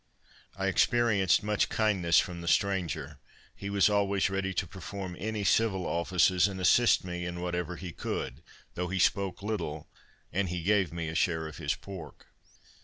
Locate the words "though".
8.73-8.87